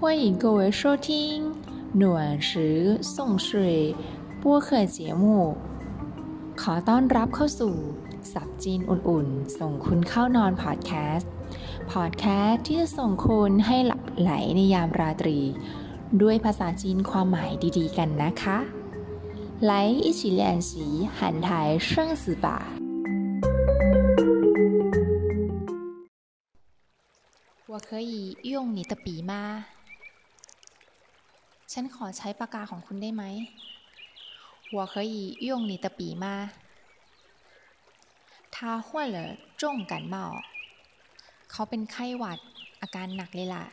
[0.00, 1.52] 欢迎各位收听
[1.92, 3.94] 暖时送水
[4.42, 5.56] 播客节目
[6.60, 7.74] ขอต้อนรับเข้าสู่
[8.32, 11.30] สับจีนอุ่นๆ ส่งคุณเข้านอนพอดแคสต์
[11.92, 15.38] พอดแคสต์ที่จะส่งคุณให้หลับไหลในยามราตรี
[16.22, 18.58] ด้วยภาษาจีนความหมายดีๆกันนะคะ
[19.70, 22.46] 来一起练习韩台生死吧
[27.66, 29.64] 我可以用你的笔吗
[31.72, 33.24] ฉันขอใช้ปากกาของคุณได้ไหม
[34.76, 35.14] 我可以
[35.48, 36.26] 用你的笔吗
[38.54, 39.18] 他患了
[39.56, 40.16] 重感冒
[41.50, 42.38] เขาเป็นไข้หวัด
[42.82, 43.64] อาการหนักเลยล่ะ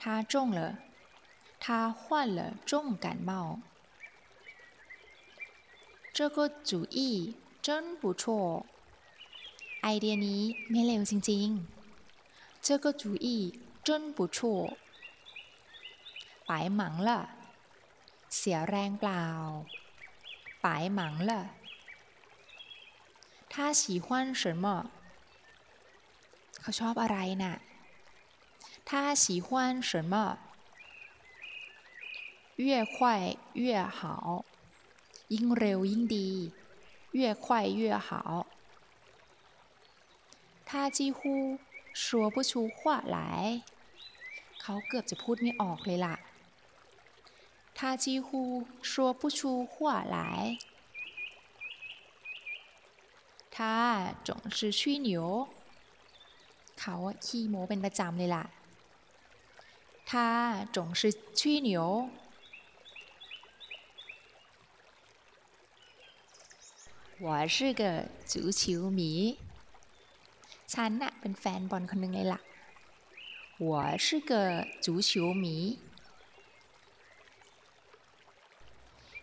[0.00, 0.60] 他中了
[1.64, 2.02] 他患
[2.38, 2.72] 了重
[3.04, 3.30] 感冒
[6.16, 8.22] 这个主意真不错
[9.82, 13.26] ไอเดียนี้ไม่เลวจริงๆ这个主意
[13.86, 14.38] 真不错
[16.48, 17.20] ปายหมังละ
[18.36, 19.24] เสียแรงเปล่า
[20.64, 21.42] ปายหมังละ
[23.52, 24.06] 他喜欢
[24.40, 24.66] 什么
[26.60, 27.54] เขาชอบอะไรน่ะ
[28.88, 28.90] 他
[29.22, 29.48] 喜欢
[29.90, 30.14] 什么
[32.56, 32.94] 越快
[33.54, 34.00] 越好
[35.32, 36.28] ยิ่งเร็วยิ่งดี
[37.18, 38.08] 越快越好
[40.68, 41.20] 他几乎
[41.92, 43.18] 说不出话来
[44.60, 46.16] เขาเกือบจะพูดไม่ออกเลยล่ะ
[47.78, 50.58] 他几乎说不出话来
[53.50, 55.48] 他总是吹牛
[56.76, 58.44] เขาขี้โม้เป็นประจำเลยล่ะ
[60.08, 61.00] 他总是
[61.38, 61.70] 吹牛
[67.26, 67.82] 我是个
[68.26, 69.00] 足球迷
[70.72, 72.40] ฉันน่ะเป็นแฟนบอลคนหนึ่งเลยล่ะ
[73.58, 74.32] 我是个
[74.84, 75.78] 足球迷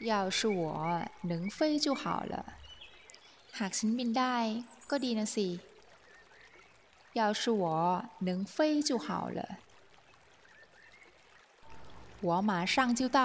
[0.00, 2.34] 要是我能飞就好了
[3.58, 4.36] หากฉันบินได้
[4.90, 5.48] ก็ดีนะสิ
[7.18, 7.64] 要是我
[8.26, 9.40] 能飞就好了
[12.26, 13.20] 我马上就到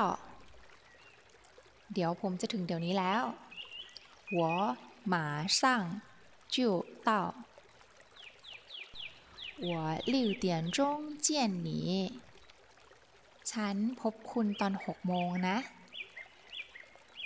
[1.94, 3.24] เดี๋ยวผมจะถึงเดี๋ยวนี้แล้ว
[4.38, 4.78] 我
[5.14, 6.02] 马上
[6.56, 7.10] 就到
[9.68, 11.28] 我六点钟见
[11.66, 12.22] 你
[13.52, 15.58] ฉันพบคุณตอนหกโมงนะ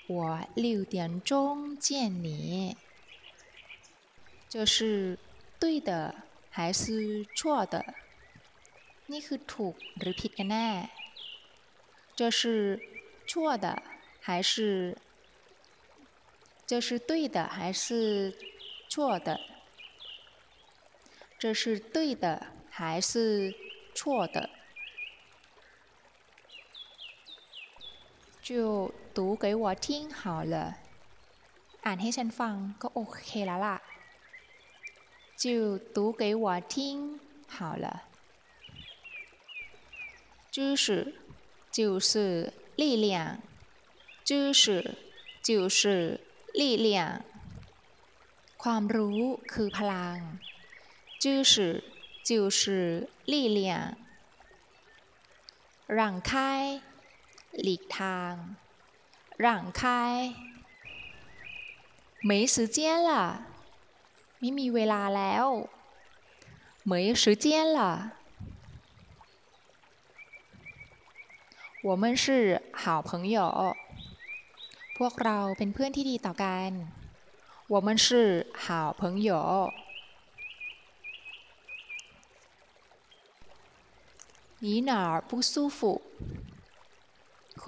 [0.08, 2.78] 我六点钟见你
[4.50, 5.18] 这是
[5.60, 7.96] 对的还是错的
[9.12, 10.68] นี่คือถูกหรือผิดกันแน่
[12.16, 12.42] 这是
[13.28, 13.68] 错的
[14.20, 14.98] 还是
[16.70, 18.34] 这是对的还是
[18.88, 19.30] 错的
[21.38, 22.28] 这是对的
[22.70, 23.54] 还是
[23.94, 24.57] 错的
[28.48, 30.56] 就读给我听好了
[31.86, 33.78] อ่านให้ฉันฟังก็โอเคแล้วล่ะ
[35.42, 36.74] 就读给我听
[37.56, 37.86] 好了
[40.56, 40.86] 知识
[41.72, 42.12] 就是
[42.76, 43.42] 力量
[44.24, 44.64] 知识
[45.42, 45.82] 就是
[46.54, 47.26] 力量
[48.64, 49.22] ความรู้
[49.52, 50.18] คือพลัง
[51.24, 51.54] 知识
[52.24, 53.98] 就是力量
[55.88, 56.87] 让开
[57.62, 58.34] หลีกทาง
[59.44, 59.82] 让开
[62.30, 63.12] 没时间了
[64.40, 65.46] ไม่มีเวลาแล้ว
[66.92, 67.46] 没时间
[67.78, 67.80] 了
[71.88, 73.76] 我们是好朋友
[74.98, 76.72] พวกเราเป็นเพื่อนที่ดีต่อกัน
[77.74, 79.74] 我们是好朋友
[84.60, 86.02] 你哪儿不舒服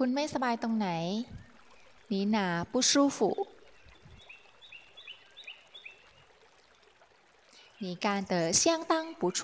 [0.02, 0.88] ุณไม่สบายตรงไหน
[2.12, 2.38] 你哪
[2.72, 3.18] 不舒服
[7.78, 9.40] 你干得相当不错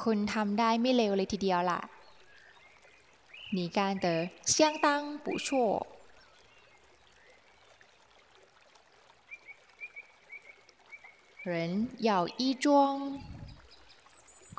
[0.00, 1.80] คุณทำได้ไม่เลวเลยทีเดียวล่ะ
[3.56, 4.06] 你干得
[4.54, 5.48] 相当不错
[11.42, 12.66] 人要衣装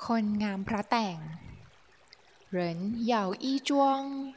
[0.04, 1.18] คนงามพระแต่ง
[2.52, 4.34] 人要衣装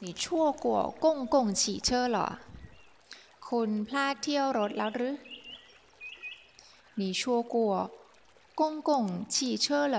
[0.00, 2.40] 你错过公共汽车了
[3.46, 5.14] คุณพลาดเที่ยวรถแล้วหรือ
[7.00, 7.54] 你错过
[8.54, 9.96] 公共汽车了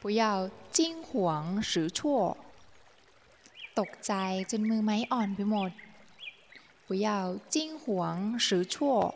[0.00, 2.36] 不要惊慌失措
[3.78, 4.12] ตกใจ
[4.50, 5.70] จนมือไม้อ่อนไปหมด
[6.86, 9.14] 不要惊慌失措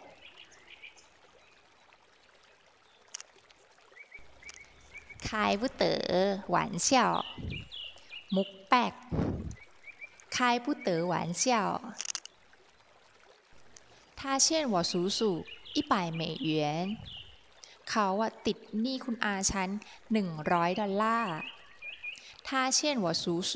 [5.29, 6.01] คายผู้เต๋อ
[6.51, 7.13] หวานเชี่ยว
[8.35, 8.95] มุกแปก
[10.37, 11.69] คายผู้เต๋อหวานเชี่ยว
[14.25, 16.97] 他欠我叔叔一百美元
[17.89, 19.69] เขาอะติดหนี้คุณอาฉัน
[20.13, 21.37] หนึ่งร้อยดอลลาร์
[22.47, 23.53] 他欠我叔叔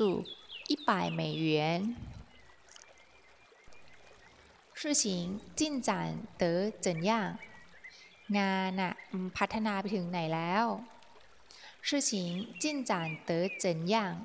[0.69, 1.47] 一百美元
[4.79, 5.03] 事情
[5.57, 5.89] 进展
[6.41, 6.43] 得
[6.85, 7.11] 怎样
[8.37, 8.93] งานอะ
[9.37, 10.65] พัฒนาไปถึงไหนแล้ว
[11.84, 14.24] 事情进展得怎样？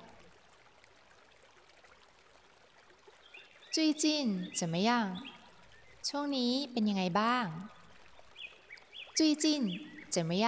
[3.71, 5.17] 最近怎么样？
[6.03, 7.47] ช่วงนี้เป็นยังไงบ้าง？
[9.15, 10.45] 最近怎么样？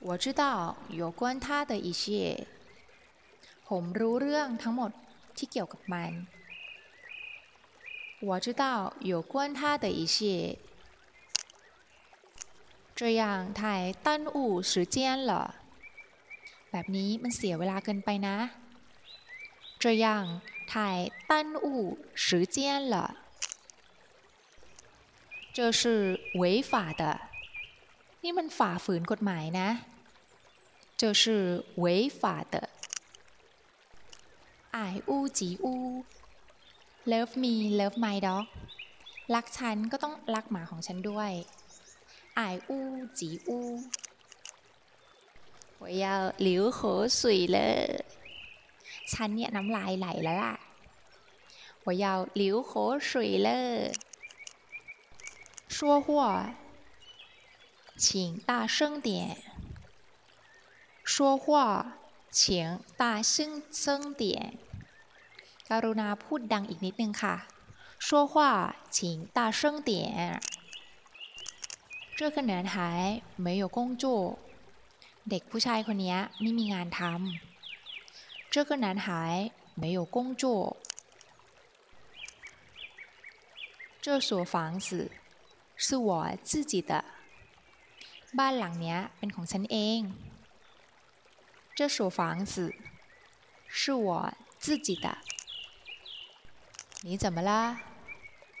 [0.00, 2.46] 我知道有关他的一些，
[3.64, 4.90] ผมรู้เรื่องทั้งหมด
[5.36, 6.26] ที่เกี่ยวกับมัน。
[8.20, 10.58] 我知道有关他的一些。
[12.95, 15.31] 这样太耽误时间了。
[16.71, 18.37] แบบนี้มันเสียเวลาเกินไปนะ
[19.83, 20.41] 这样
[20.71, 20.73] 太
[21.29, 21.31] 耽
[21.65, 21.67] 误
[22.13, 22.57] 时间
[22.93, 22.95] 了。
[25.53, 27.03] 这是违法的。
[28.23, 29.69] นี่มันฝ่าฝืนกฎหมายนะ
[30.99, 31.85] 这是违
[32.19, 32.21] 法
[32.53, 32.69] 的。
[34.75, 36.05] 爱屋及乌
[37.11, 38.45] Love me love my dog
[39.35, 41.31] รักฉันก็ต้องรักหมาของฉันด้วย
[42.35, 43.83] 爱屋及乌
[45.79, 47.57] 我要流口水了
[49.11, 50.55] ฉันเนี่ยน้ำลายไหลแล้วล่ะ
[51.85, 52.05] 我要
[52.41, 53.11] 流口水
[53.45, 53.49] 了
[55.67, 56.09] 说话
[57.97, 59.37] 请大声点
[61.03, 61.97] 说话
[62.29, 64.57] 请大声声点
[65.69, 67.35] กรุณาพูดดังอีกนิดนึงค่ะ
[68.07, 70.39] 说话请大声点
[72.19, 74.05] 这个男孩没有工作
[75.29, 79.07] เด็กผู้ชายคนนี้ไม่มีงานทำ这个男孩
[79.81, 80.43] 没有工作
[84.03, 85.11] 这所房子
[85.83, 86.09] 是我
[86.43, 86.91] 自己的
[88.39, 89.99] บ้านหลังนี้เป็นของฉันเอง
[91.77, 92.19] 这所房
[92.51, 92.53] 子
[93.79, 94.33] 是我
[94.63, 95.17] 自己的
[97.05, 97.51] 你怎么了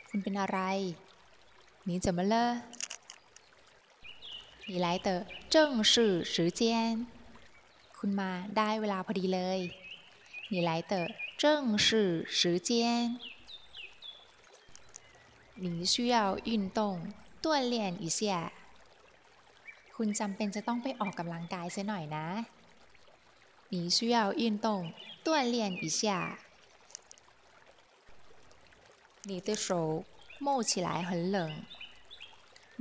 [0.09, 0.59] คุณเป็นอะไร
[1.87, 2.35] 你怎么了
[4.65, 7.07] 你来的正是时间
[7.97, 9.59] คุณมาได้เวลาพอดีเลย
[10.51, 10.93] 你来的
[11.41, 13.19] 正是时间
[15.63, 16.79] 你需要运动
[17.41, 18.21] 锻炼一下
[19.95, 22.27] คุณจำเป็นจะต้องไปออกกำลังกายเสียหน่อยนะ
[23.73, 24.67] 你需要运动
[25.23, 26.01] 锻炼一下
[29.29, 30.05] 你的手
[30.39, 31.35] 摸起来很冷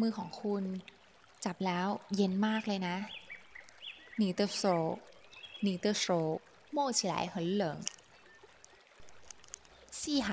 [0.01, 0.65] มือของคุณ
[1.45, 2.97] จับแล้วเย็นมากเลยนะ
[4.21, 4.63] 你的手
[5.67, 6.07] 你的手
[6.77, 7.63] 摸起来很冷
[9.99, 10.31] 系好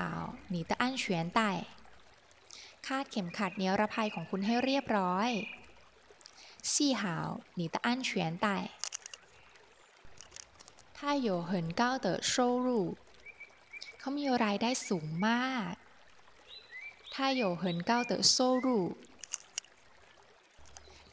[0.53, 1.03] 你的安全
[1.37, 1.39] 带
[2.85, 5.29] คาดเข็มขัดนิรภัยของคุณให้เรียบร้อย
[6.71, 7.03] 系好
[7.59, 8.47] 你的安全带
[10.97, 11.51] 他有很
[11.81, 12.33] 高的收
[12.65, 12.97] 入
[13.99, 15.73] เขามีรายได้สูงมาก
[17.13, 18.35] 他有很高的收
[18.65, 18.67] 入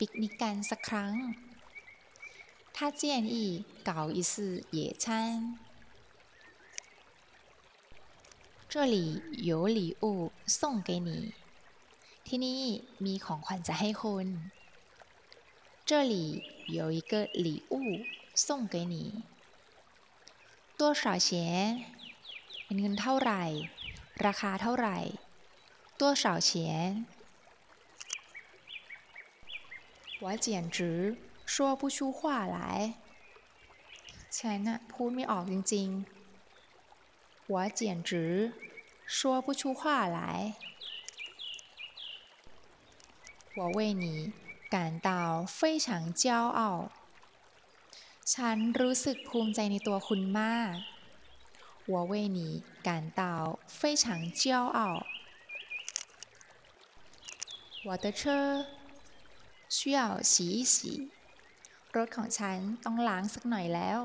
[0.04, 1.14] ิกนิกกันสักครั้ง
[2.76, 3.02] 他建
[3.34, 3.36] 议
[3.88, 4.32] 搞一次
[4.70, 5.04] 野餐
[8.68, 11.32] 这里有礼物送给你
[12.26, 12.62] ที่นี่
[13.04, 14.26] มีของขวัญจะให้คุณ
[15.88, 16.14] 这里
[16.78, 17.12] 有一个
[17.46, 17.74] 礼物
[18.34, 18.94] 送给你
[20.80, 21.28] 多少钱
[22.64, 23.42] เป็นเงินเท่าไหร่
[24.26, 24.98] ราคาเท่าไหร่
[26.00, 26.50] 多少钱
[30.20, 32.58] 我简直说不出话来
[34.36, 38.10] ฉันน่ะพูดไม่ออกจริงๆ我简直
[39.06, 40.18] 说不出话来
[43.58, 44.32] 我为你
[44.68, 46.26] 感到非常骄
[46.58, 46.60] 傲
[48.32, 50.74] ฉันรู้สึกภูมิใจในตัวคุณมาก
[51.92, 52.40] 我为你
[52.82, 52.88] 感
[53.20, 53.22] 到
[53.78, 54.04] 非常
[54.40, 55.06] 骄傲
[57.84, 58.66] 我的车
[59.76, 60.76] 需要洗一洗
[61.96, 64.02] รถของฉันต้องล้างสักหน่อยแล้ว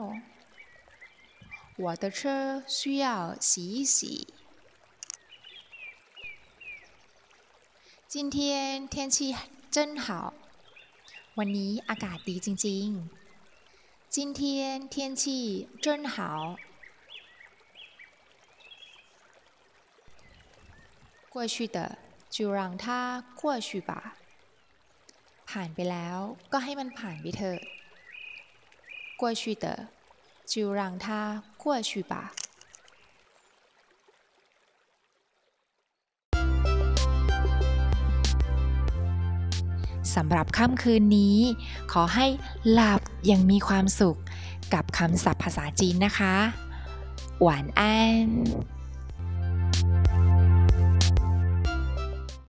[1.84, 2.20] 我的车
[2.68, 3.06] 需要
[3.40, 3.98] 洗一洗
[8.14, 9.36] 今天天气
[9.72, 10.06] 真好
[11.38, 14.40] วันนี้อากาศดีจริงๆ今天
[14.94, 16.60] 天气真好
[21.30, 21.98] 过去的
[22.30, 24.18] 就让它过去吧
[25.52, 26.18] ผ่านไปแล้ว
[26.52, 27.60] ก็ให้มันผ่านไปเถอะ
[29.22, 29.66] 过去的
[30.52, 31.06] 就让它
[31.64, 32.14] 过去吧
[40.16, 41.38] สำหรับค่ำคืนนี้
[41.92, 42.26] ขอให้
[42.72, 44.20] หลับยังมีความสุข
[44.74, 46.36] กับคำศัพท์ภาษาจีนนะคะ
[47.42, 48.28] หวานอัน